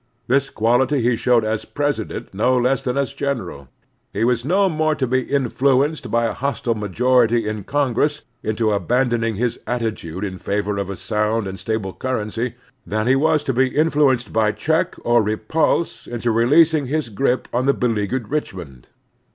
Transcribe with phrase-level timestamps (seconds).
[0.25, 3.67] This quality he showed as President no less than as general.
[4.11, 9.35] He was no more to be influenced by a hostile majority in Congress into abandoning
[9.35, 13.67] his attitude in favor of a sotind and stable currency than he was to be
[13.75, 18.87] influenced by check or repulse into releasing his grip on beleaguered Richmond.